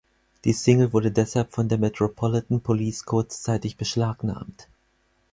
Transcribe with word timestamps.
Die 0.45 0.53
Single 0.53 0.93
wurde 0.93 1.11
deshalb 1.11 1.51
von 1.51 1.69
der 1.69 1.77
Metropolitan 1.77 2.59
Police 2.61 3.05
kurzzeitig 3.05 3.77
beschlagnahmt. 3.77 4.67